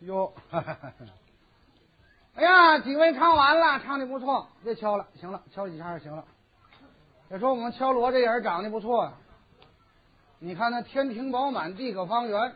[0.00, 0.32] 哟，
[2.34, 6.24] 哎呀，几位唱完了，唱的不错，别敲了，行了，敲几下就行了。
[7.28, 9.12] 再说我们敲锣这人长得不错呀、
[10.40, 12.54] 你看那天庭饱满，地阁方圆，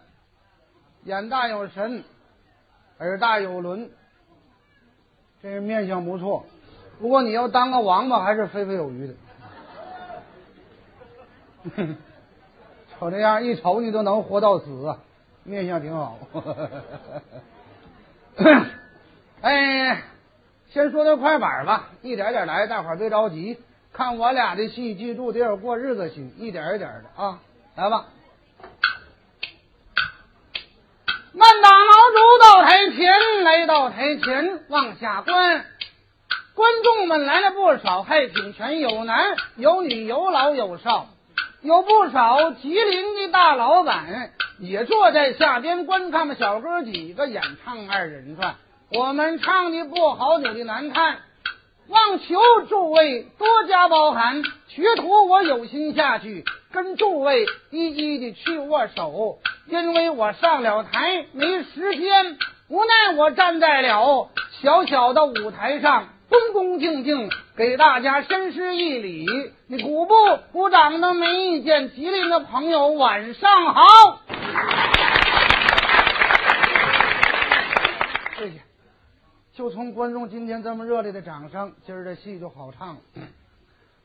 [1.04, 2.02] 眼大有神，
[2.98, 3.90] 耳大有轮，
[5.40, 6.44] 这人面相不错。
[6.98, 9.14] 不过你要当个王八，还是飞飞有余的。
[11.76, 11.96] 哼
[12.98, 14.98] 瞅这样，一瞅你都能活到死啊，
[15.42, 16.18] 面相挺好。
[19.40, 20.02] 哎，
[20.70, 23.58] 先说点快板吧，一点点来，大伙儿别着急。
[23.92, 27.38] 看我俩的戏，记住得有过日子心，一点一点的啊，
[27.76, 28.06] 来吧。
[31.32, 31.76] 慢打毛
[32.10, 35.64] 竹到台前，来到台前往下观，
[36.54, 41.08] 观众们来了不少，还挺全，有男有女，有老有少，
[41.64, 46.34] 有不少吉林的大老板也坐在下边观看嘛。
[46.34, 48.56] 小哥几个演唱二人转，
[48.92, 51.20] 我们唱的不好，扭的难看。
[51.88, 62.36] 望求诸位多加包涵，学徒我有心下去跟诸位一一的去握手，因为我上了台没时间，
[62.68, 64.28] 无奈我站在了
[64.60, 69.26] 小小的舞台上，恭恭敬敬给大家深施一礼。
[69.68, 70.14] 你鼓不
[70.52, 73.82] 鼓掌的没意见，吉林的朋友晚上好。
[78.36, 78.62] 谢谢。
[79.54, 82.96] 就从观众今天这么热烈的掌声，今儿的戏就好唱了。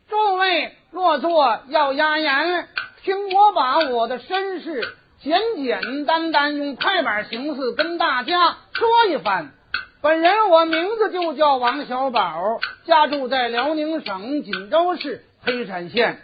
[0.07, 2.67] 诸位落座要压言，
[3.03, 4.87] 听我把我的身世
[5.19, 9.51] 简简单单用快板形式跟大家说一番。
[10.01, 16.21] 本人我名字就叫王小宝，家住在辽宁省锦州市黑山县。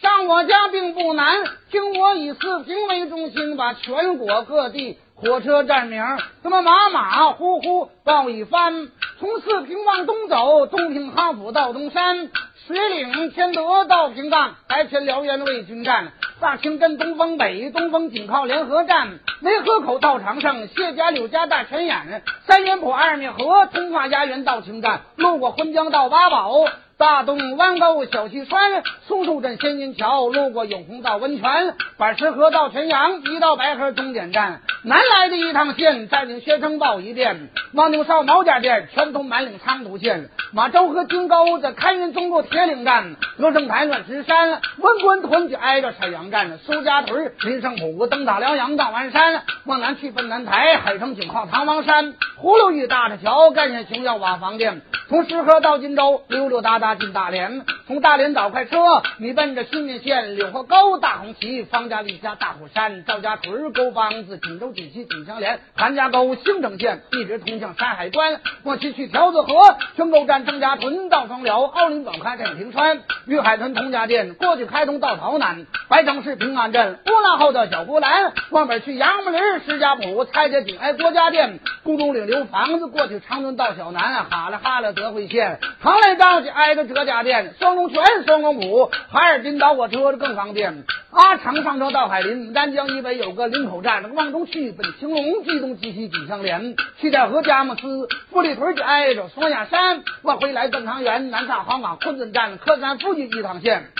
[0.00, 6.04] 上我家并不难，听我以四平为中心，把全国各地火车站名
[6.44, 8.88] 这么马马虎虎报一番。
[9.18, 12.30] 从四平往东走，东平哈府到东山，
[12.68, 26.50] 水岭天德到平岗，白天辽源卫军站，大清跟东风北，东风紧靠联合站，雷河口到长胜，谢家柳家大泉眼，三元浦二面河，通化家园到清站，路过浑江到八宝。
[26.96, 34.60] 大东弯沟小溪川，松树镇仙人桥，路过永红到温泉，板石河到泉阳，一到白河终点站。
[34.82, 54.80] 南来的一趟线，占领薛城报一遍，望牛哨毛家店，全通满岭昌图县，马州河金沟子，开云中路铁岭站，德胜台乱石山，文官屯就挨着沈阳站，苏家屯林胜浦，登大辽阳到完山，往南去奔南台，海城井靠唐王山，葫芦峪大石桥，干县熊要瓦房店，
[55.10, 58.78] 从石河到金州，溜溜达达进大连，从大连倒快车，
[59.18, 90.84] 你奔着新民县，柳河沟大红旗，方家李家大虎山，赵家屯沟帮子，锦州锦西锦相连，韩家沟兴城县，一直通向山海关，过去去条子河，全沟站郑家屯到双辽，奥林堡开镇平川，玉海屯通家店，过去开通到洮南，白城市平安镇，乌拉后的小呼兰，往北去杨木林石家堡，蔡家井挨郭家店，宫东岭留房子，过去长春到小南，哈了哈了德惠县，长来张去挨着哲家店，双龙泉双龙埔，海尔滨倒火车更方便。
[91.10, 96.76] 阿长上车到海林，丹江以北有个林口站，往东去奔青龙，冀东冀西紧相连。
[97.00, 103.90] 去代河佳木斯，富丽屯就挨着双鸭山，我回来奔汤原，南上黄冈昆仑站，客山附近一趟线。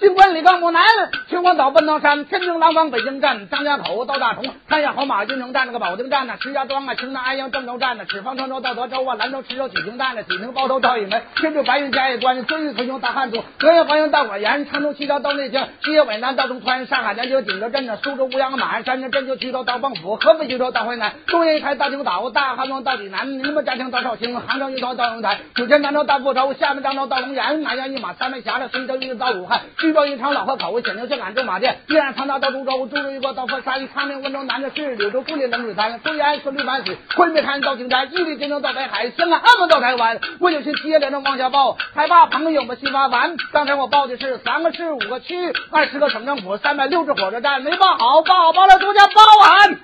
[0.00, 0.82] 进关里刚不南，
[1.28, 29.60] 秦皇岛奔到山，天津廊坊北京站，张家口到大同，看下好马运城站那个保定站呐，石家庄啊，青南安阳郑州站呐，赤峰郑州到德州啊，兰州池州曲靖站呐，济宁包头赵义门，天津白云嘉峪关，遵义雌雄大汉族，德阳黄阳大果园，常州七条到内江，西野渭南到中川，上海南京景德镇呐，苏州乌阳马鞍山呐，镇就衢州到蚌埠，合肥衢州到淮南，中原一台到青岛，大汉庄到济南，宁波嘉兴到绍兴，杭州一条到龙台，九泉漳州到福州，厦门漳州到龙岩，南阳一马三门峡的随州一直到武汉，
[29.90, 43.36] 徐州一场老河口，显宁县俺州马店，依然长达到株洲，我株洲一过到佛山，长宁温州南的是柳州古里冷水滩，苏安顺绿湾水，昆明滩到金山，伊犁金州到北海，香港澳门到台湾，我有心接连着往下报，害怕朋友们心发烦。
[43.50, 49.76] 刚才我报的是三个市五个区，二十个省政府，三百六十火车站，没报好，报好报了，多加包涵。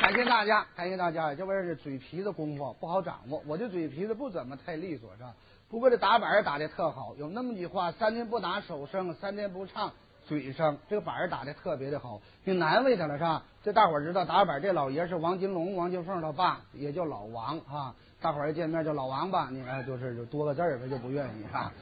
[0.00, 1.34] 感谢大家，感谢大家。
[1.34, 5.30] 这玩意儿是嘴皮子功夫不好掌握，我这嘴皮子不怎么太利索，是吧？
[5.72, 9.90] 不过这打板儿打的特好，有那么句话：三天不打手生，三天不唱
[10.26, 10.76] 嘴生。
[10.86, 13.42] 这个板儿打的特别的好，挺难为他了，是吧？
[13.64, 17.94] 这大伙儿知道打板这老爷是王金龙、王金凤他爸，也叫老王啊。
[18.20, 21.72] 大伙儿一见面叫老王吧，你看就是就多个字儿，他就不愿意啊。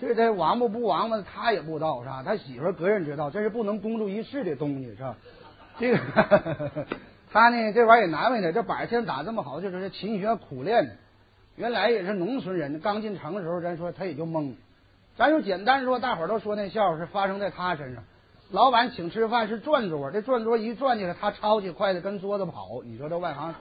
[0.00, 2.22] 这这王八不王八，他也不知道是吧？
[2.24, 5.16] 他媳妇儿个人知道，这是不能公诸于世的东西是吧？
[5.76, 5.98] 这个
[7.32, 10.96] 他呢，这玩意儿也难为他，这板现在打这么好，就是勤学苦练。
[11.60, 14.54] 原来也是农村人，刚进城的时候，咱说他也就懵。
[15.14, 18.02] 咱就简单说，大伙儿都说那笑话是发生在他身上。
[18.50, 22.80] 老板请吃饭是转桌，这转桌一转起来，他抄起筷子跟桌子跑。
[22.82, 23.54] 你说这外行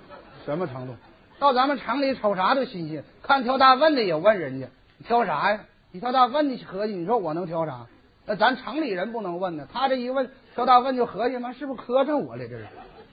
[0.46, 0.96] 什么程度？
[1.40, 4.68] 到咱们城里瞅啥都新鲜，看挑大粪的也问人家
[5.06, 5.66] 挑啥呀？
[5.92, 7.86] 你挑大粪的合计，你说我能挑啥？
[8.25, 9.68] 那咱城里人不能问呢。
[9.74, 12.48] 他这一问挑大粪就合计嘛，是不是磕碜我了？
[12.48, 12.66] 这是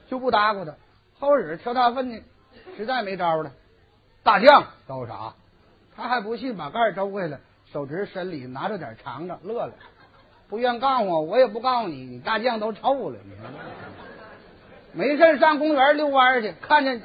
[0.08, 0.76] 就不搭咕他。
[1.18, 2.20] 后日挑大粪的
[2.76, 3.50] 实在没招了，
[4.26, 5.34] 大酱挑啥？
[5.94, 7.38] 他还不信，把盖周开了。
[7.72, 9.72] 手指伸里拿着点尝尝，乐了，
[10.48, 13.18] 不愿告诉我，我也不告诉你，你大酱都臭了。
[14.92, 17.00] 没事上公园遛弯去，看见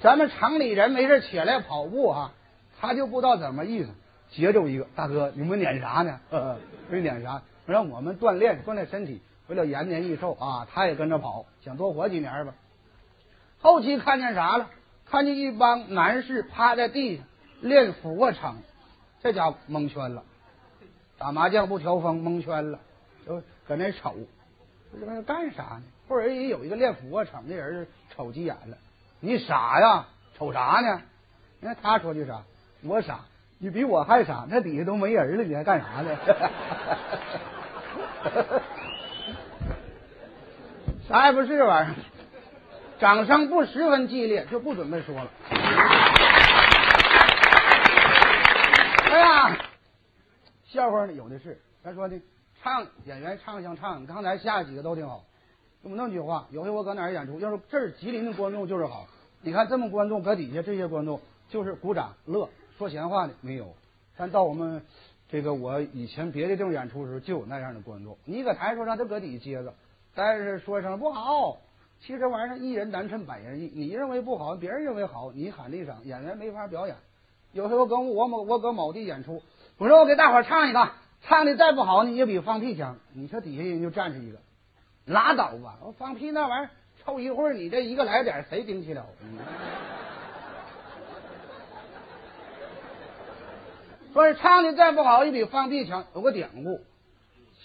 [0.00, 2.32] 咱们城里人没事起来跑步啊，
[2.80, 3.90] 他就不知道怎么意思，
[4.30, 6.20] 截住一个大哥，你们撵啥呢？
[6.88, 12.54] 没撵啥，让我们锻炼锻炼身体，为了延年益寿啊，他也跟着跑，想多活几年吧。
[13.60, 14.56] 后期看见啥？
[14.56, 14.68] 了？
[15.12, 17.26] 看见一帮男士趴在地上
[17.60, 18.56] 练俯卧撑。
[19.22, 20.22] 这家伙蒙圈了，
[21.18, 22.78] 打麻将不调风，蒙圈了，
[23.26, 24.14] 就搁那瞅，
[24.98, 25.82] 这玩意干啥呢？
[26.08, 28.78] 或者也有一个练俯卧撑的人瞅急眼了，
[29.20, 30.06] 你傻呀？
[30.38, 31.02] 瞅啥呢？
[31.60, 32.42] 你看他说句啥？
[32.82, 33.20] 我傻，
[33.58, 36.18] 你比我还傻，那底下都没人了，你还干啥呢？
[41.06, 41.94] 啥也不是这玩意儿，
[43.02, 45.28] 掌声不十分激烈，就不准备说了。
[49.10, 49.58] 哎呀，
[50.66, 51.60] 笑话呢有的是。
[51.82, 52.16] 咱说呢，
[52.62, 55.24] 唱演员唱像唱，刚才下几个都挺好。
[55.82, 59.08] 有那么句话，有回我搁哪儿演出，要是这儿吉林的观众就是好。
[59.40, 62.48] 你看这么观众搁底下，这些观众就是鼓掌乐，
[62.78, 63.74] 说闲话的没有。
[64.16, 64.80] 但到我们
[65.28, 68.16] 这个我以前别的地方演出的时候，就有那样的观众。
[68.26, 69.74] 你搁台说让他搁底下接着，
[70.14, 71.58] 但是说一声不好。
[72.04, 76.96] 其实玩意儿一人难称百人意，你认为不好，别人认为好，你喊一声，演员没法表演。
[77.52, 79.40] 有时候跟我某我搁某地演出，
[79.78, 80.90] 我说我给大伙唱一个，
[81.22, 82.96] 唱的再不好，你也比放屁强。
[83.12, 84.38] 你说底下人就站着一个，
[85.04, 85.78] 拉倒吧！
[85.82, 86.70] 我放屁那玩意儿，
[87.04, 89.06] 凑一会儿，你这一个来点，谁顶起了？
[89.22, 89.38] 嗯
[94.12, 96.04] 说是唱的再不好，也比放屁强。
[96.14, 96.80] 有个典故，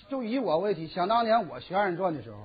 [0.09, 2.37] 就以我为题，想当年我学二人转的时候，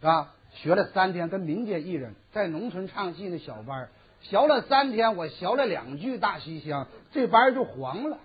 [0.00, 3.88] 是吧，学了三天，跟民间艺人在农村唱戏那小班
[4.20, 8.18] 学了三天，我学了两句大西厢，这班就黄了，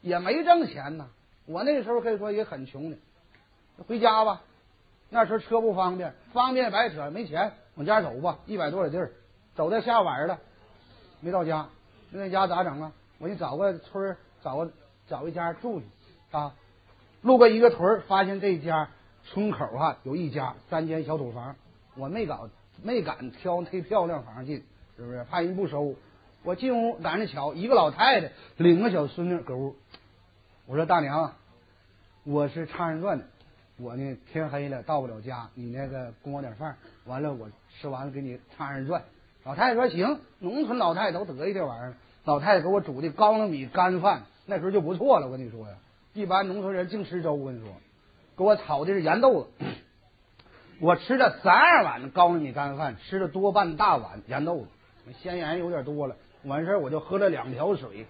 [0.00, 1.08] 也没挣钱呢。
[1.46, 2.96] 我那时候可以说也很穷的，
[3.86, 4.42] 回家吧。
[5.08, 8.40] 那时候车不方便，方便白扯，没钱往家走吧。
[8.46, 9.12] 一百多里地儿，
[9.54, 10.40] 走到下晚了，
[11.20, 11.68] 没到家。
[12.10, 12.92] 那家咋整啊？
[13.18, 14.70] 我就找个村找个
[15.08, 15.86] 找一家住去
[16.32, 16.54] 啊。
[17.22, 18.88] 路过一个屯发现这家
[19.24, 21.56] 村口哈有一家三间小土房，
[21.98, 22.48] 我没搞
[22.82, 24.62] 没敢挑忒漂亮房进。
[24.96, 25.94] 是不是怕人不收？
[26.42, 29.76] 我进屋赶着瞧，一个老太太领个小孙女搁屋。
[30.66, 31.34] 我说大娘，
[32.24, 33.24] 我是唱二人转的，
[33.76, 37.48] 我呢天黑了到不了家，你那个供我点饭，完了我
[37.80, 39.02] 吃完了给你唱二人转。
[39.44, 41.94] 老太太说行，农村老太太都得意这玩意儿。
[42.24, 45.26] 老太太给我煮的高粱米干饭，那时候就不错了。
[45.26, 45.74] 我跟你说呀，
[46.12, 47.34] 一般农村人净吃粥。
[47.34, 47.72] 我跟你说，
[48.36, 49.48] 给我炒的是盐豆子。
[50.80, 54.68] 我吃了三二碗高粱米干饭，吃了多半大碗盐豆子。
[55.20, 58.06] 咸盐有点多了，完事儿我就喝了两条水，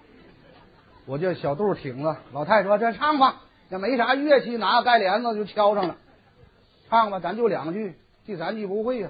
[1.06, 2.18] 我就小肚挺了。
[2.32, 5.96] 老太说：“这唱吧，也没啥乐器，拿个盖帘子就敲上了，
[6.90, 7.94] 唱吧，咱就两句，
[8.26, 9.08] 第三句不会呀。”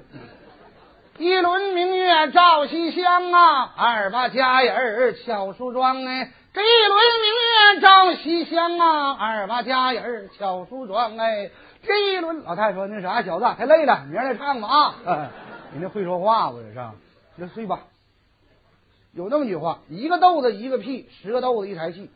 [1.19, 6.31] 一轮明月照西厢啊，二八佳人巧梳妆哎。
[6.55, 7.33] 这一轮明
[7.75, 11.51] 月照西厢啊，二八佳人巧梳妆哎。
[11.89, 15.31] 这一轮老太说：“那啥，小子太累了，明儿再唱吧啊。”
[15.75, 16.61] 你那会说话不？
[16.61, 16.81] 这是。
[17.39, 17.81] 就睡吧，
[19.13, 22.11] 有那么句话：一个豆子一个屁，十个豆子一台戏。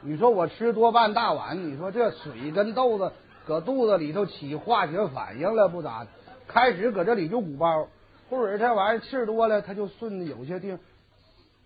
[0.00, 3.12] 你说我吃多半大碗，你说这水跟豆子
[3.46, 6.08] 搁肚子里头起化学反应了不咋的？
[6.48, 7.88] 开始搁这里就鼓包，
[8.28, 10.80] 或者这玩意儿气儿多了，它就顺着有些地方，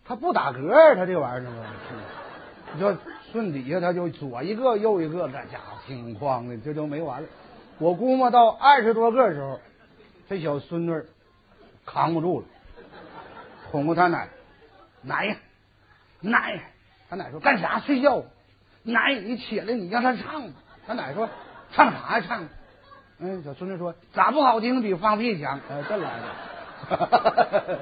[0.04, 1.64] 它不打嗝，它这玩意儿吗？
[2.74, 2.96] 你说
[3.32, 7.28] 顺底下他就左一个右一个，那家伙挺慌的，这就没完了。
[7.78, 9.60] 我估摸到二十多个时候，
[10.28, 11.02] 这小孙女。
[11.90, 12.46] 扛不住了，
[13.70, 14.28] 哄过他奶
[15.00, 15.38] 奶
[16.20, 16.60] 奶，
[17.08, 18.24] 他奶说干啥睡觉？
[18.82, 20.50] 奶你起来，你让他唱。
[20.86, 21.30] 他奶说
[21.72, 22.46] 唱啥呀唱？
[23.20, 25.58] 嗯，小孙女说咋不好听比放屁强？
[25.70, 26.10] 哎，这来
[26.90, 27.78] 的。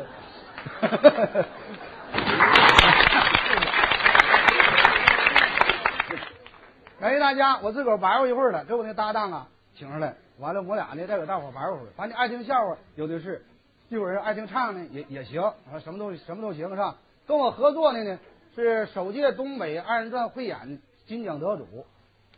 [6.98, 13.44] 感谢大家，我自个儿玩过一会儿了，给我那搭档啊请上来，完了我俩呢再给大伙玩会儿，反正爱听笑话有的是，
[13.90, 16.96] 一会儿爱听唱呢也也行，啊什么都什么都行是吧？
[17.26, 18.18] 跟我合作的呢
[18.54, 21.84] 是首届东北二人转汇演金奖得主，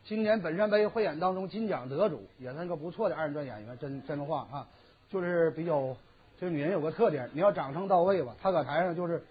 [0.05, 4.67] 今年本山杯汇演当中金奖得主，也算个不错的二人转演员，真真话啊，
[5.09, 5.95] 就是比较
[6.41, 9.23] 这女人有个特点，你要掌声到位吧，她搁台上就是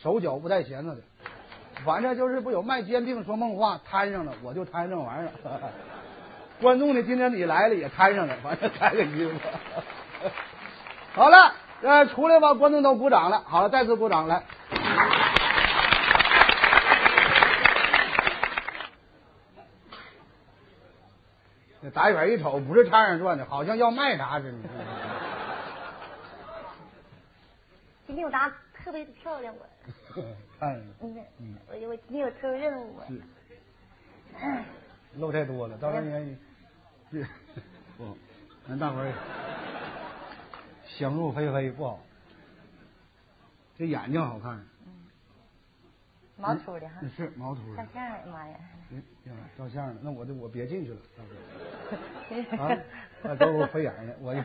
[0.00, 1.00] 手脚不带闲着的。
[1.84, 5.30] 反正就是不有卖煎饼说梦话摊上了，我就摊这玩意儿。
[6.60, 9.38] 观众呢，今天你来了也摊上了，反正开个衣服。
[11.12, 11.52] 好了，
[11.82, 13.42] 呃，出来吧，观众都鼓掌了。
[13.46, 14.42] 好了，再次鼓掌来。
[21.82, 24.58] 这打远一瞅，不是唱二人转的，好像要卖啥似的。
[28.06, 28.50] 今天我答
[28.82, 29.66] 特别漂亮，我。
[30.58, 30.80] 看，
[31.38, 33.00] 嗯，我我今天有特殊任务。
[33.08, 33.20] 是
[35.18, 36.36] 漏太多了，到时候你
[37.10, 37.22] 这
[37.96, 38.16] 不，
[38.68, 39.12] 咱大伙儿
[40.86, 42.00] 想入非非不好。
[43.78, 44.64] 这眼睛好看，
[46.36, 47.88] 毛秃的哈，嗯是毛秃的照。
[47.94, 48.58] 相儿，妈呀！
[48.90, 52.78] 嗯，呀照相呢，那我就我别进去了，大哥 啊，
[53.22, 54.40] 那都是我飞眼睛，我就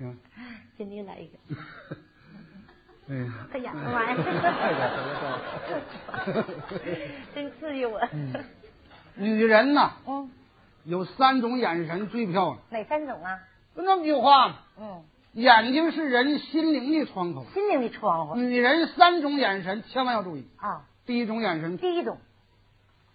[0.00, 0.18] 嗯，
[0.76, 1.38] 今天来一个，
[3.12, 4.16] 哎呀，哎呀，妈呀！
[6.10, 6.32] 太
[7.34, 7.98] 真刺激我。
[8.12, 8.32] 嗯
[9.14, 10.30] 女人呐，嗯，
[10.84, 13.38] 有三种眼神最漂亮，哪三种啊？
[13.76, 15.02] 就那么句话，嗯，
[15.32, 17.44] 眼睛是人心灵的窗口。
[17.52, 20.46] 心灵的窗户女人三种眼神千万要注意。
[20.56, 20.86] 啊。
[21.04, 22.18] 第一种眼神第一种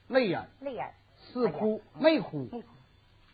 [0.07, 0.93] 泪眼，泪眼，
[1.33, 2.67] 似哭没哭，没哭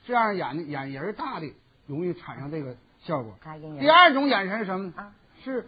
[0.06, 1.52] 这样眼眼仁大的
[1.88, 3.34] 容易产生这个效果。
[3.80, 4.94] 第二种眼神是什么？
[4.96, 5.12] 啊，
[5.44, 5.68] 是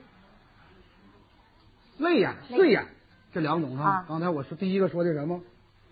[1.97, 2.85] 泪眼、泪碎眼，
[3.33, 3.89] 这两种哈。
[3.89, 5.41] 啊刚才我说第一个说的什么？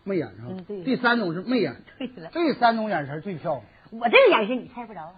[0.04, 0.34] 媚眼哈。
[0.50, 3.64] 嗯对第三种是媚眼， 对了，这三种眼神最漂亮。
[3.92, 5.16] 我这个眼神你猜不着啊，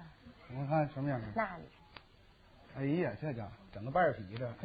[0.52, 1.30] 我看什么眼神？
[1.36, 1.64] 那里
[2.78, 4.54] 哎呀，这家伙整个半儿皮的。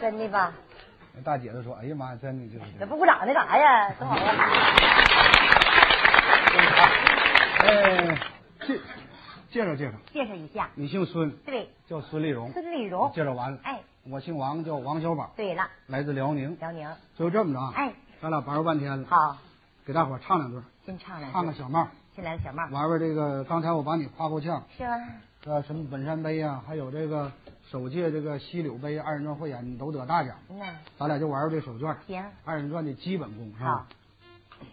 [0.00, 0.52] 真的吧？
[1.14, 2.74] 那大姐都说：“哎呀妈呀，真的就是这样。
[2.80, 3.92] 这不鼓掌那干啥呀？
[3.98, 4.48] 多好啊！
[7.58, 8.16] 哎，
[8.66, 8.78] 介
[9.58, 12.52] 介绍介绍，介绍一下，你姓孙，对，叫孙丽荣。
[12.52, 13.10] 孙丽荣。
[13.12, 16.56] 介绍完了，哎，我姓王，叫王小宝，对了，来自辽宁。
[16.60, 16.88] 辽宁。
[17.16, 19.36] 就这么着啊，哎，咱俩玩儿半天了，好，
[19.84, 21.34] 给大伙儿唱两段，先唱两句。
[21.34, 23.42] 唱个小帽，先来个小帽，玩玩这个。
[23.42, 24.96] 刚才我把你夸过呛，是吧？
[25.44, 27.32] 呃，什么本山杯啊，还有这个
[27.68, 30.36] 首届这个西柳杯二人转汇演，你都得大奖。
[30.50, 33.84] 嗯呐，咱俩就玩玩这手绢，行，二人转的基本功，是吧
[34.50, 34.66] 好？，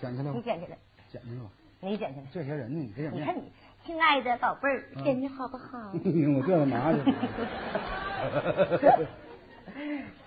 [0.00, 0.76] 捡起来吧你，捡起来，
[1.12, 1.50] 捡起来吧。
[1.84, 2.26] 你捡起来。
[2.32, 3.42] 这些人呢，你看你，
[3.84, 5.78] 亲爱的宝贝儿，嗯眼睛好不好？
[5.92, 6.98] 我这干嘛去？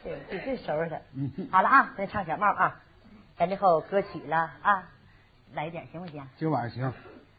[0.03, 1.31] 对，你这收拾他嗯。
[1.51, 2.81] 好了啊，咱唱小帽啊，
[3.38, 4.83] 咱这后歌曲了啊，
[5.53, 6.21] 来一点行不行？
[6.38, 6.93] 今晚上行，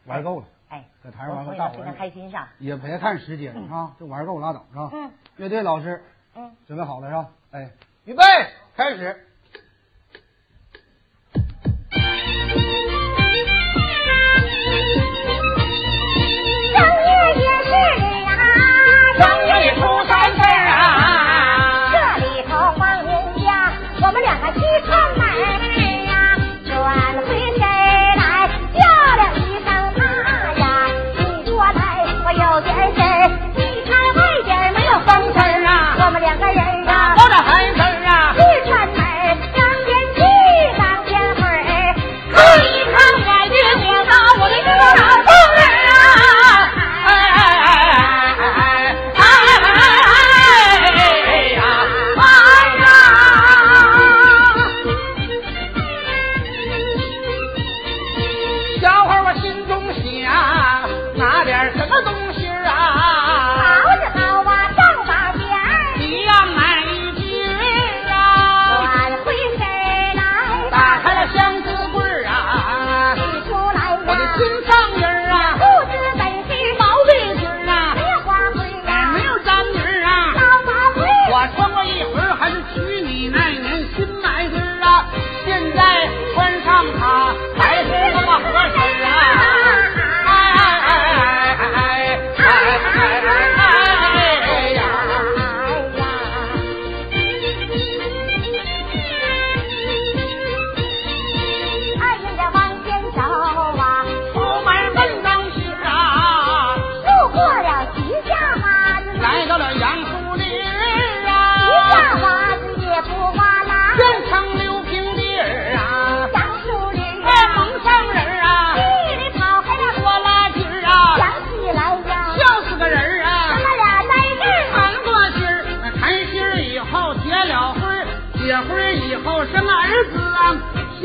[0.05, 2.47] 玩够了，哎，在台上玩我够，大伙非常开心上。
[2.59, 4.89] 也别看时间啊，就玩够拉倒是吧？
[4.93, 6.03] 嗯乐队老师
[6.35, 7.29] 嗯，准备好了是吧？
[7.51, 7.69] 哎，
[8.05, 8.23] 预备，
[8.75, 9.23] 开始。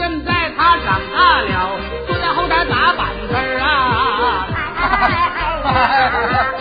[0.02, 1.78] 现在他长大了，
[2.08, 4.48] 坐在后台打板子啊。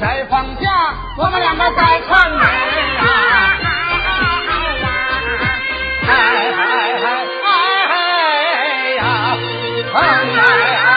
[0.00, 2.44] 在放假，我们两个在串门啊！
[6.06, 6.10] 哎
[6.54, 6.62] 哎
[7.02, 7.06] 哎
[7.84, 9.02] 哎呀！
[9.94, 9.98] 哎
[10.84, 10.92] 哎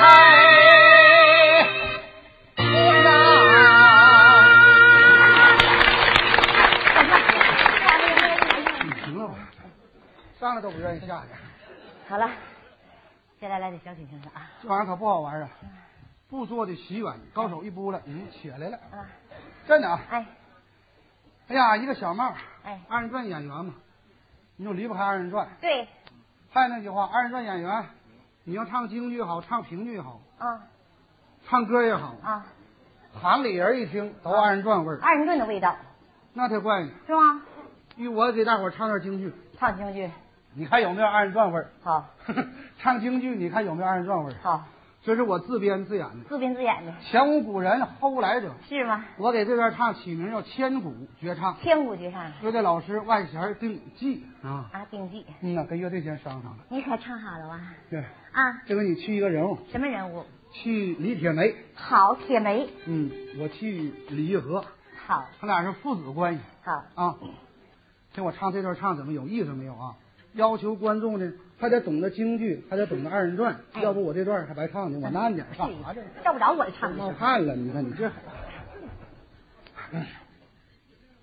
[0.00, 0.08] 哎！
[9.04, 9.34] 行了吧？
[10.40, 11.28] 上来都不愿意下去。
[12.08, 12.30] 好了，
[13.38, 14.48] 现在来点小品形式啊。
[14.62, 15.48] 这玩意儿可不好玩啊！
[16.46, 18.76] 不做的喜远，高手一拨了，嗯，起来了。
[18.76, 19.02] 啊，
[19.66, 20.00] 真的啊！
[20.10, 20.26] 哎，
[21.48, 22.32] 哎呀，一个小帽，
[22.62, 23.74] 哎二人转演员嘛，
[24.56, 25.48] 你就离不开二人转。
[25.60, 25.88] 对，
[26.52, 27.84] 还那句话，二人转演员，
[28.44, 30.62] 你要唱京剧也好，唱评剧也好，啊
[31.48, 32.46] 唱歌也好，啊，
[33.20, 35.74] 行里人一听都二人转味儿，二人转的味道
[36.32, 36.90] 那才怪呢。
[37.08, 37.42] 是吗？
[37.96, 40.08] 依我给大伙儿唱段京剧，唱京剧
[40.54, 41.70] 你看有没有二人转味儿？
[41.82, 42.06] 好，
[42.78, 44.36] 唱京剧，你看有没有二人转味儿？
[44.42, 44.64] 好，
[45.06, 48.52] 这是我自编自演的，自编自演的前无古人后无来者。
[48.68, 49.04] 是吗？
[49.18, 54.68] 我给这段唱起名叫千古绝唱，千古绝唱乐队老师万弦定记啊。
[54.72, 56.64] 啊，定记，嗯呐，跟乐队先商量了。
[56.70, 57.60] 你可唱好了哇？
[57.88, 58.00] 对，
[58.32, 60.24] 啊，这个你去一个人物，什么人物？
[60.52, 64.64] 去李铁梅，好，铁梅，嗯，我去李玉和，
[65.06, 67.14] 好，他俩是父子关系好，啊。
[68.12, 69.94] 听我唱这段唱怎么有意思没有啊？
[70.32, 74.98] 要求观众呢，还得懂得京剧，还得懂得二人转，哎要不我这段还白唱呢。
[75.02, 76.02] 我慢点唱啥这？
[76.22, 77.14] 照不着我的唱冒的。
[77.14, 78.10] 汗了，你看你这，
[79.92, 80.06] 哎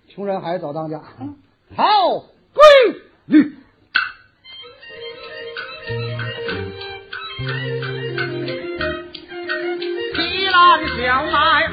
[0.08, 1.00] 穷人孩子早当家。
[1.20, 1.36] 嗯
[1.76, 1.84] 好，
[2.52, 2.62] 归
[3.26, 3.56] 律。
[10.14, 11.68] 提篮小麦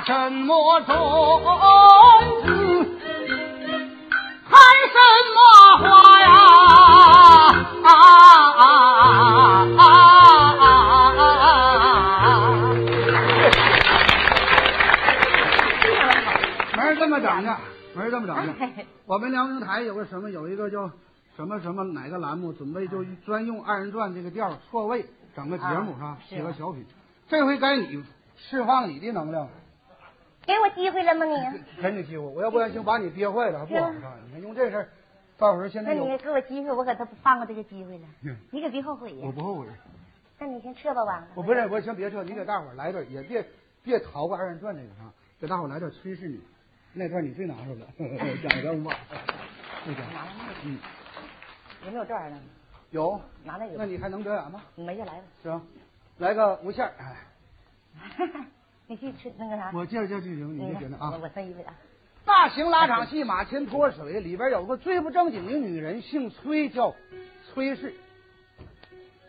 [0.00, 0.94] 什么种
[2.44, 2.48] 子，
[4.48, 4.56] 开
[4.92, 4.98] 什
[5.34, 5.38] 么
[5.78, 5.84] 花
[6.20, 6.28] 呀？
[7.82, 8.62] 啊啊啊
[9.78, 9.82] 啊
[11.16, 11.46] 啊
[12.22, 12.26] 啊！
[16.76, 17.56] 没人这么整的，
[17.94, 18.52] 没人这么整的。
[19.06, 20.90] 我们辽宁台有个什么，有一个叫
[21.36, 26.18] 什么什么哪个栏目，准备就专用二人转这个调错位整个节目啊是吧？
[26.28, 26.84] 写个小品。
[27.28, 28.04] 这回该你
[28.36, 29.48] 释放你的能量，
[30.46, 31.34] 给我机会了吗你？
[31.82, 32.24] 给你机会。
[32.24, 34.12] 我要不然行把你憋坏了，还不好看。
[34.26, 34.88] 你看用这事儿，
[35.38, 38.36] 到时候现在那你给我机会，我可他不放过这个机会了嗯。
[38.50, 39.22] 你可别后悔呀。
[39.26, 39.66] 我不后悔。
[40.38, 41.26] 那你先撤吧吧。
[41.34, 43.44] 我不是，我先别撤，你给大伙儿来点，也别
[43.82, 46.36] 别逃过二人转这个啊，给大伙儿来点《崔氏女》，
[46.92, 47.86] 那段你最拿手了，
[48.48, 48.92] 讲人吧。
[49.86, 50.78] 那个，拿那个嗯，
[51.86, 52.36] 有没有这样的？
[52.90, 53.74] 有，拿那个。
[53.78, 54.60] 那你还能表演吗？
[54.76, 55.22] 没就来吧。
[55.42, 55.62] 行？
[56.18, 57.16] 来个无线儿，哎，
[58.86, 59.70] 你去吃那个啥。
[59.74, 61.18] 我介绍介绍剧情，你嗯就觉得啊我。
[61.22, 61.74] 我分一位啊。
[62.24, 66.94] 大型拉场戏《马前脱水》里边有个最不正经的女人，姓崔，叫
[67.52, 67.94] 崔氏。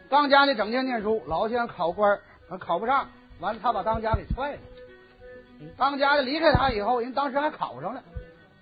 [0.09, 2.19] 当家的整天念书，老想考官
[2.59, 4.59] 考不上，完了他把当家给踹了。
[5.77, 8.03] 当家的离开他以后，人当时还考上了。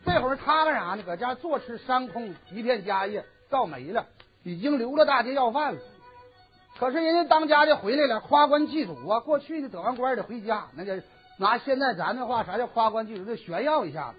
[0.05, 1.03] 这会儿他干啥呢？
[1.03, 4.05] 搁家坐吃山空，一片家业造没了，
[4.43, 5.79] 已经流了大街要饭了。
[6.83, 9.21] 可是人家当家的回来了，夸官祭祖啊！
[9.21, 11.01] 过去的得完官得回家，那个
[11.37, 13.23] 拿现在咱的话，啥叫夸官祭祖？
[13.23, 14.17] 就炫耀一下子。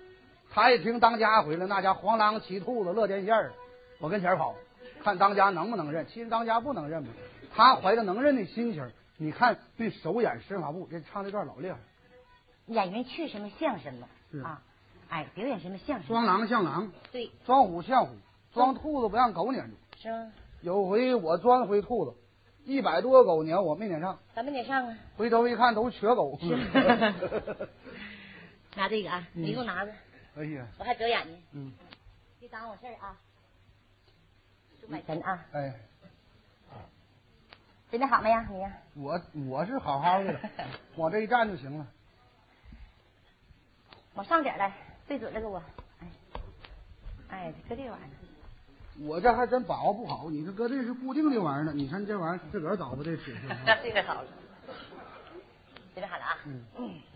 [0.50, 3.53] 他一听当家回来，那家黄狼骑兔子乐天线儿，
[4.00, 4.55] 我跟前儿跑，
[5.03, 6.07] 看当家能不能认。
[6.07, 7.11] 其实当家不能认嘛，
[7.55, 11.77] 他怀着能认的心情，你看对手眼身法步，这唱这段老厉害。
[12.68, 14.62] 演员去什么像什么啊？
[15.11, 16.09] 哎，表演什么像什么。
[16.09, 18.14] 装狼像狼，对，装虎像虎，
[18.55, 19.77] 装兔子不让狗撵住。
[20.00, 20.33] 是吗？
[20.62, 22.14] 有回我装回兔子，
[22.64, 24.96] 一百多个狗撵我没撵上，咱们撵上啊。
[25.16, 26.38] 回头一看都是瘸狗。
[28.77, 29.92] 拿这个啊，嗯你给我拿着，
[30.37, 31.72] 哎呀，我还表演呢，嗯，
[32.40, 33.16] 别耽误我事儿啊。
[34.81, 35.74] 数买钱啊，哎，
[37.90, 38.46] 准备好没呀？
[38.50, 38.72] 你呀？
[38.94, 40.40] 我我是好好的，
[40.96, 41.87] 往这一站就行了。
[44.14, 44.72] 往上点来，
[45.07, 45.62] 对准了给我。
[46.00, 46.07] 哎，
[47.29, 48.23] 哎，搁这玩意儿。
[49.00, 53.57] 我这还真把握不好，你这搁这是固定的玩意儿呢，你看这玩意儿自个儿找不这尺寸。
[53.83, 54.24] 这个 好了，
[55.94, 56.37] 准备好了啊。
[56.46, 56.64] 嗯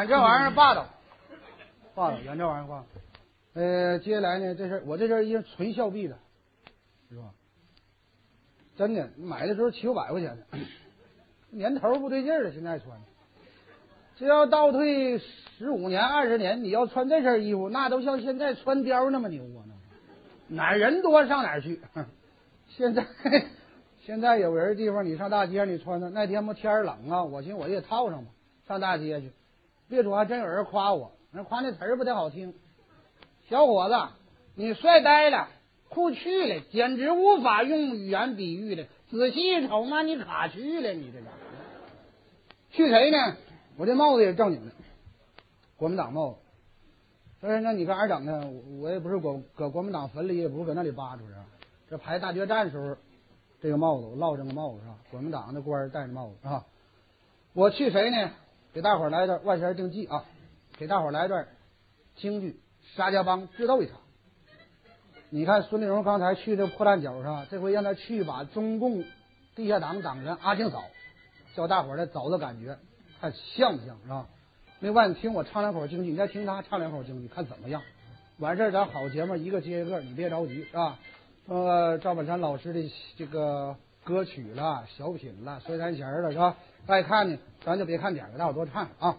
[0.00, 0.86] 演这玩意儿霸道，
[1.94, 2.86] 霸道，演这玩意儿霸道。
[3.54, 6.16] 呃，接下来呢，这身我这身衣裳纯孝币的，
[7.10, 7.32] 是吧？
[8.76, 10.58] 真的，买的时候七五百块钱的，
[11.50, 12.96] 年头不对劲儿了，现在穿。
[14.16, 19.64] 这要倒退十五年、二十年，你要穿这身衣服，那都像现在穿貂那么牛啊！
[20.48, 21.80] 那哪人多上哪去？
[22.68, 23.06] 现在
[24.00, 28.30] 现在有人地方，你上大街你穿的，那天不天冷啊，我寻思我也套上吧，
[28.66, 29.32] 上大街去。
[29.88, 32.54] 别说还真有人夸我，人夸那词儿不太好听。
[33.48, 33.94] 小伙子，
[34.54, 35.48] 你帅呆了，
[35.88, 38.86] 酷去了，简直无法用语言比喻的。
[39.10, 41.36] 仔细一瞅，妈，你卡去了，你这家伙。
[42.70, 43.36] 去谁呢？
[43.78, 44.72] 我这帽子也正经的，
[45.78, 46.36] 国民党帽子。
[47.40, 48.46] 但是那你干啥整的？
[48.80, 51.38] 我也不是国搁国民党坟里，也不是搁那里扒出来。
[51.88, 52.96] 这排大决战时候，
[53.62, 54.96] 这个帽子我落这个帽子是吧？
[55.10, 56.66] 国民党的官戴的帽子啊。
[57.54, 58.30] 我去谁呢？
[58.72, 60.24] 给大伙儿来一段万弦定计啊！
[60.76, 61.48] 给大伙儿来一段
[62.16, 62.60] 京剧
[62.96, 63.96] 《沙家浜》智斗一场。
[65.30, 69.04] 你看孙立荣刚才去这破烂角上，这回让他去把中共
[69.54, 70.84] 地下党党员阿庆嫂，
[71.54, 72.78] 叫大伙儿来找找感觉，
[73.20, 74.26] 看像不像是吧？
[74.80, 77.82] 另外，你听我唱两口京剧，你再听他唱两口京剧，看怎么样？
[78.38, 80.98] 完事儿，咱好节目一个接一个，你别着急是吧？
[81.46, 86.56] 呃，赵本山老师的这个歌曲了、小品了、摔三弦了是吧？
[86.86, 89.18] 爱看呢，咱就别看点儿了，大伙多看啊。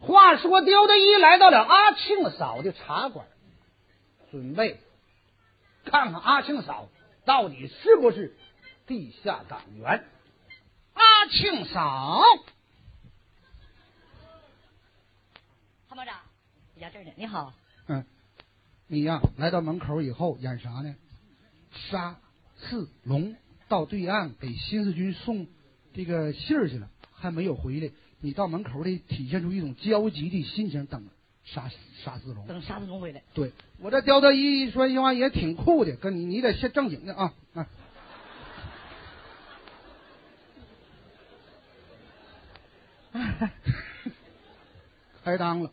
[0.00, 3.26] 话说，刁德一来到了阿庆嫂的茶馆，
[4.30, 4.78] 准备
[5.84, 6.88] 看看阿庆嫂
[7.24, 8.36] 到底是不是
[8.86, 10.04] 地下党员。
[10.94, 12.22] 阿庆嫂，
[15.88, 16.14] 参谋长，
[16.76, 17.10] 我家这儿呢。
[17.16, 17.52] 你好，
[17.88, 18.04] 嗯，
[18.86, 20.94] 你呀，来到门口以后演啥呢？
[21.72, 22.16] 杀
[22.56, 23.36] 四龙
[23.68, 25.46] 到对岸给新四军送
[25.98, 27.90] 这个信儿去了，还没有回来。
[28.20, 31.04] 你到门口里体现出一种焦急的心情，等
[31.44, 31.68] 沙
[32.04, 32.46] 沙子龙。
[32.46, 33.20] 等沙子龙回来。
[33.34, 37.66] 对我这刁德一说句话也挺酷的，跟你你得先正经的啊啊！
[45.24, 45.72] 开裆了，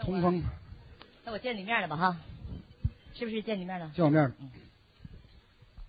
[0.00, 0.44] 通风
[1.24, 2.18] 那我见你面了吧哈？
[3.14, 3.90] 是不是见你面了？
[3.96, 4.34] 见我面了。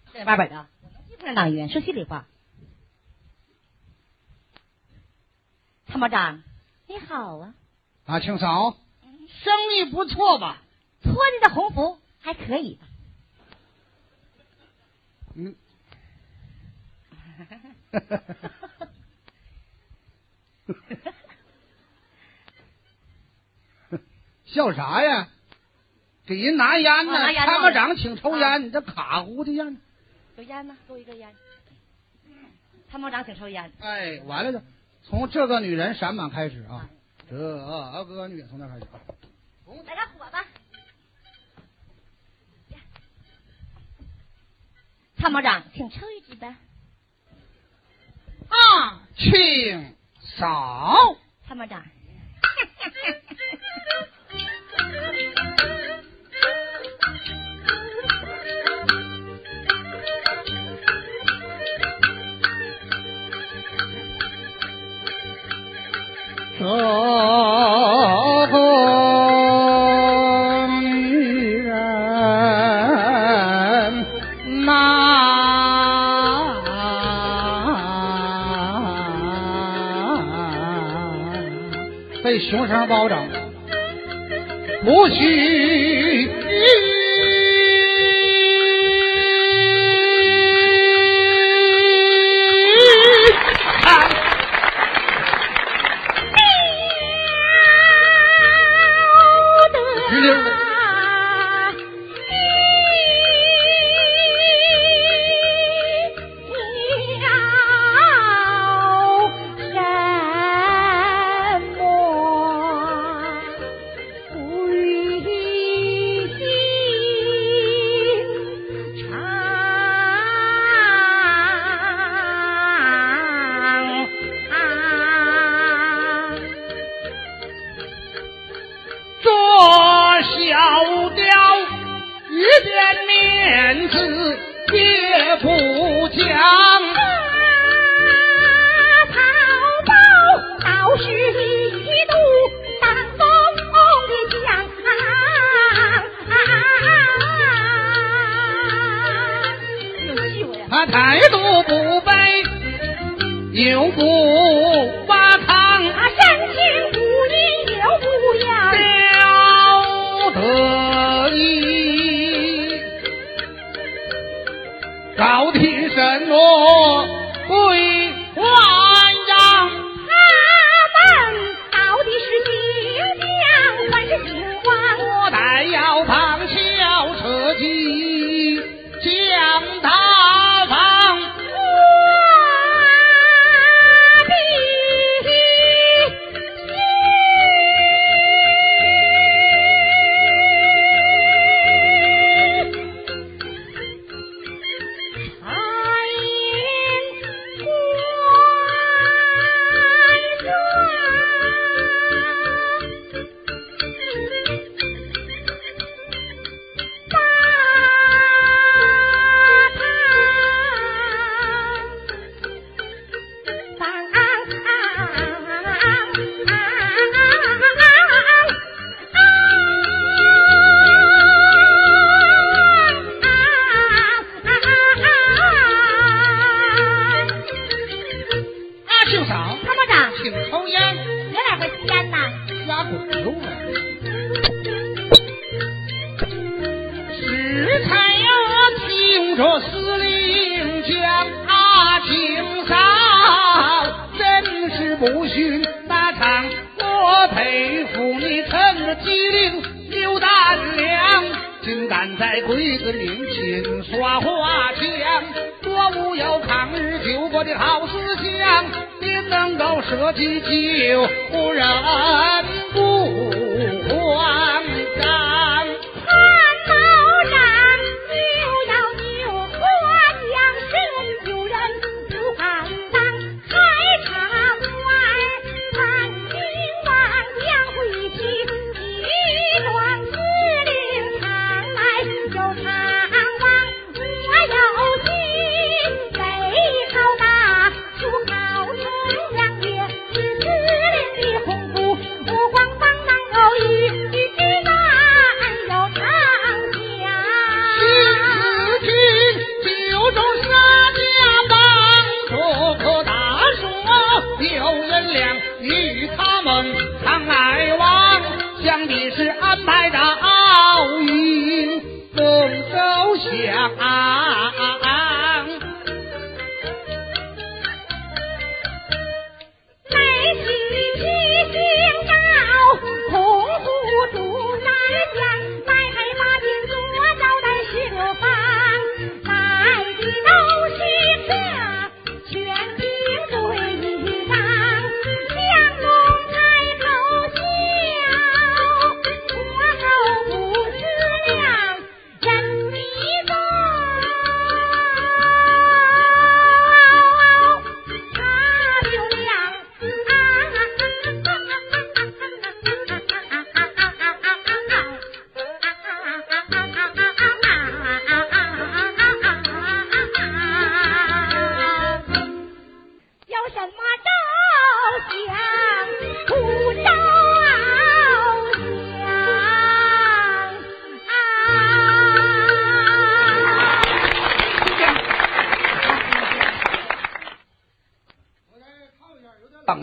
[0.05, 0.65] 正经八百的，
[1.17, 2.25] 共产党员，说心里话。
[5.87, 6.43] 参谋长，
[6.87, 7.53] 你好啊！
[8.05, 8.77] 阿庆嫂，
[9.27, 10.61] 生意不错吧？
[11.01, 12.87] 托你的鸿福还可以吧？
[15.35, 15.55] 嗯，
[24.45, 25.29] 笑啥呀？
[26.25, 29.77] 给人拿烟呢参谋长请抽烟，你这卡乎的样。
[30.35, 30.75] 有烟吗？
[30.87, 31.33] 给我一根烟。
[32.91, 33.71] 参谋长请抽烟。
[33.79, 34.61] 哎，完了就
[35.09, 36.89] 从这个女人闪满开始啊，
[37.29, 38.99] 这个女人从那开始啊。
[39.85, 40.45] 来点火吧。
[45.17, 46.55] 参谋长，请抽一支呗。
[48.49, 49.95] 啊，请
[50.37, 51.17] 扫，
[51.47, 51.83] 参谋长，
[66.59, 66.65] 这
[68.51, 68.57] 个
[70.81, 71.75] 女人
[74.65, 74.71] 呐
[82.23, 83.19] 被雄声包拯。
[84.83, 85.66] 不许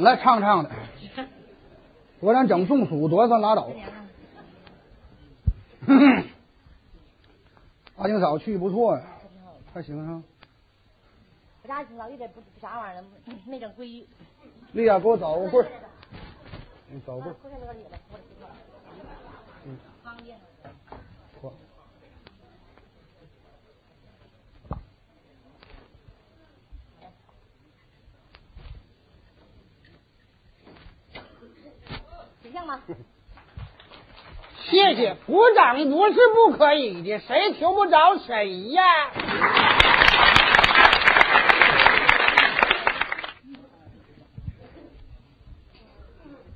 [0.05, 0.71] 等了唱唱的，
[2.21, 3.71] 我咱整中暑，多算拉倒。
[7.97, 9.03] 阿金嫂去不错呀，
[9.73, 10.23] 还行啊。
[11.63, 13.05] 我家老一点不不啥玩意儿，
[13.47, 14.07] 没整归于。
[14.73, 15.71] 丽亚，给我找个棍儿，
[16.91, 17.35] 你找棍儿。
[19.65, 20.37] 嗯，方便。
[34.71, 38.83] 谢谢，鼓掌不是不可以的，谁求不着谁呀？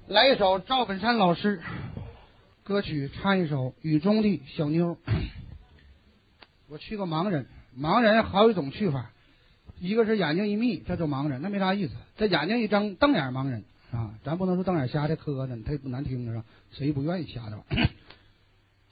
[0.07, 1.61] 来一首赵本山老师
[2.65, 4.97] 歌曲，唱一首《雨中的小妞》。
[6.71, 7.47] 我去个盲人，
[7.79, 9.11] 盲人好几种去法，
[9.79, 16.45] 一个是眼睛一眯，这就盲人，那没啥意思；这眼睛一睁，瞪眼盲人啊，咱不能说瞪眼瞎的磕碜，他也不难听是吧？
[16.73, 17.65] 谁不愿意瞎的吧？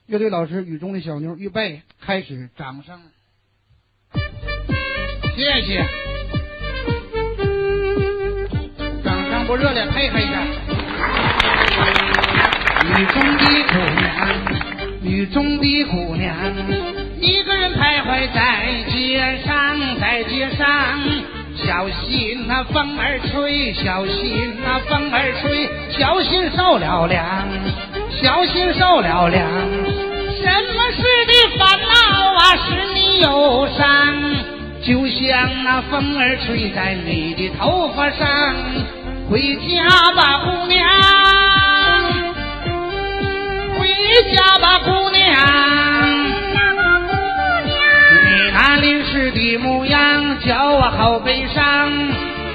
[0.07, 3.01] 乐队老师《雨中的小妞》，预备开始，掌声，
[5.37, 5.85] 谢谢，
[9.05, 10.47] 掌声不热烈，配合一下。
[12.87, 16.35] 雨中的姑娘，雨中的姑娘，
[17.21, 20.67] 一个人徘徊在街上，在街上，
[21.57, 27.25] 小心那风儿吹，小心那风儿吹，小心受了凉，
[28.11, 29.47] 小心受了凉。
[30.39, 30.45] 什
[30.75, 31.95] 么事的烦恼
[32.35, 33.87] 啊，使你忧伤？
[34.83, 38.55] 就像那风儿吹在你的头发上，
[39.31, 40.87] 回家吧，姑娘。
[43.79, 43.89] 回
[44.33, 45.86] 家吧，姑娘。
[49.31, 51.93] 的模样叫我好悲伤。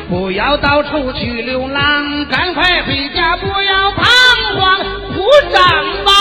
[0.09, 4.03] 不要到处去流浪，赶快回家，不要彷
[4.59, 4.78] 徨。
[5.13, 5.61] 鼓掌
[6.03, 6.11] 吧，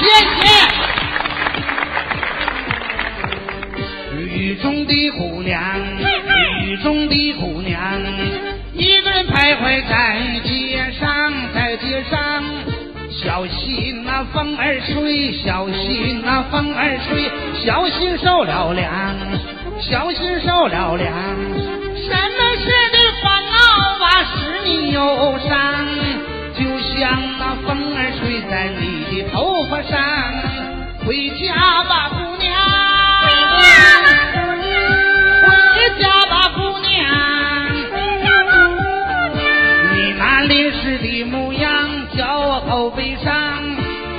[0.00, 0.06] 谢
[0.36, 0.44] 谢。
[4.16, 5.60] 雨中的姑娘，
[6.66, 7.80] 雨中的姑娘，
[8.74, 12.44] 一个人徘徊在街上，在街上。
[13.10, 17.30] 小心那风儿吹，小心那风儿吹，
[17.64, 18.92] 小心受了凉，
[19.90, 23.54] 小心受了凉，什么事的烦恼
[24.02, 25.52] 啊使你忧伤？
[26.54, 30.00] 就像那风儿吹在你的头发上。
[31.06, 31.52] 回家
[31.84, 32.50] 吧，姑娘，
[33.20, 33.28] 回
[36.00, 36.98] 家吧，姑娘，
[37.92, 38.80] 回家吧，姑
[39.36, 39.44] 娘。
[39.94, 43.32] 你那淋湿的模样叫我好悲伤。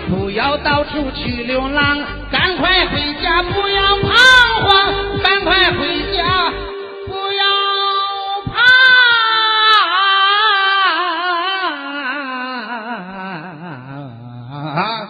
[0.10, 4.14] 不要到处去流浪，赶快回家，不要彷
[4.62, 5.05] 徨。
[5.26, 6.52] 赶快回家，
[7.08, 7.44] 不要
[8.46, 8.62] 彷徨
[14.52, 15.10] 啊！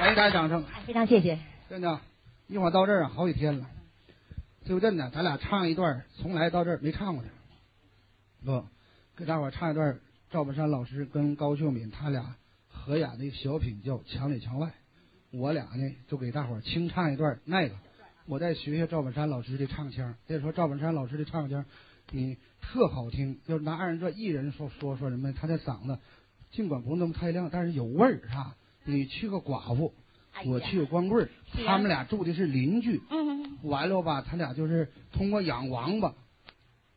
[0.00, 0.64] 来一大掌声。
[0.74, 1.38] 哎，非常谢谢。
[1.68, 2.00] 真的，
[2.48, 3.66] 一会儿到这儿啊，好几天了。
[4.64, 7.28] 最后真的，咱俩唱一段，从来到这儿没唱过的。
[8.44, 8.66] 不，
[9.16, 10.00] 给大伙儿唱一段
[10.32, 12.34] 赵本山老师跟高秀敏他俩
[12.84, 14.68] 合演的一个小品，叫《墙里墙外》。
[15.30, 17.74] 我俩呢，就给大伙儿清唱一段那个。
[18.26, 20.14] 我再学学赵本山老师的唱腔。
[20.26, 21.64] 再说赵本山老师的唱腔，
[22.10, 23.38] 你特好听。
[23.46, 25.98] 就是拿二人转艺人说说说什么，他的嗓子
[26.50, 28.56] 尽管不那么太亮，但是有味儿啊。
[28.84, 29.92] 你去个寡妇。
[30.46, 33.02] 我去光棍他们俩住的是邻居。
[33.10, 36.14] 嗯，完了吧，他俩就是通过养王八，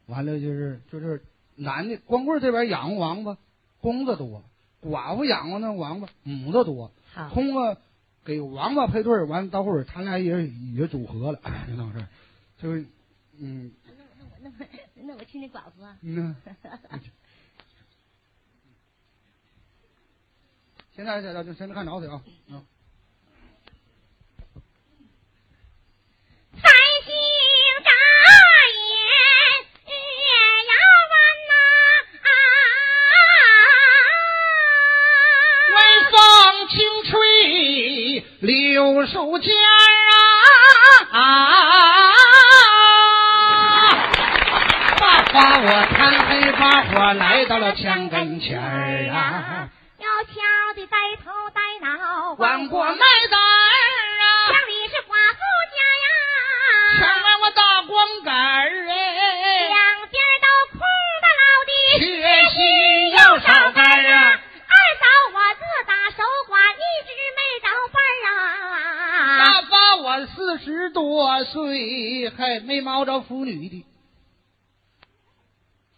[0.05, 1.23] 完了就是就是
[1.55, 3.37] 男的光棍这边养王八，
[3.81, 4.43] 公的多；
[4.83, 6.91] 寡妇养过那王八，母的多。
[7.33, 7.77] 通过
[8.25, 12.07] 给王八配对儿，完了到会儿他俩也也组合了，就那回事儿
[12.57, 12.85] 就是
[13.39, 13.71] 嗯
[14.41, 14.57] 那我
[14.95, 15.97] 那我去那寡妇啊。
[16.01, 16.35] 嗯。
[20.95, 22.63] 现在这就现在看着的啊， 嗯。
[38.19, 42.13] 吹柳树尖儿啊，
[44.99, 50.33] 把花我摊开把火来到了墙跟前儿啊，要敲
[50.75, 52.93] 的呆头呆脑，往过卖
[53.29, 53.43] 单儿
[54.21, 55.39] 啊，墙里是寡妇
[55.73, 55.77] 家
[56.99, 57.93] 墙呀，外我大光
[58.23, 58.33] 杆
[71.43, 73.85] 岁还没摸着妇女的，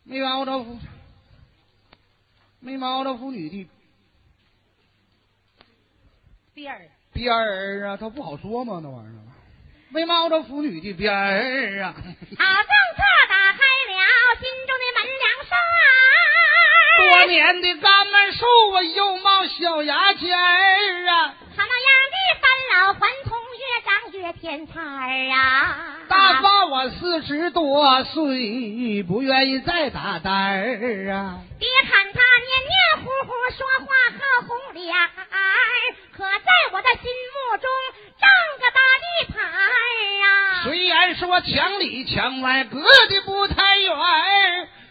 [0.03, 0.79] 没摸着妇，
[2.59, 3.67] 没摸着妇女的
[6.53, 8.79] 边儿，边儿啊，他不好说嘛？
[8.81, 9.21] 那玩意儿，
[9.89, 15.87] 没摸着妇女的边儿啊，好政策打开了心中的门梁栓儿，
[16.97, 23.34] 多年的橄榄树啊，又冒小牙尖儿啊，什么样的返老还童，
[24.25, 25.97] 越长越添彩儿啊！
[26.07, 31.41] 大发我四十多岁，不愿意再打单儿啊。
[31.59, 35.07] 别看他黏黏糊糊，说话和红脸儿，
[36.11, 37.69] 可在我的心目中
[38.19, 38.27] 占
[38.59, 39.53] 个大地盘儿
[40.25, 40.63] 啊！
[40.63, 43.95] 虽然说墙里墙外隔的不太远，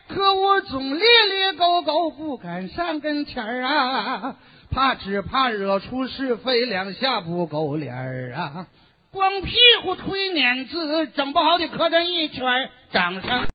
[0.09, 4.37] 可我总咧咧勾勾不敢上跟前儿啊，
[4.71, 8.67] 怕只怕惹出是非，两下不够脸儿啊。
[9.15, 9.55] 光屁
[9.85, 13.47] 股推碾子，整不好得磕碜一圈掌声。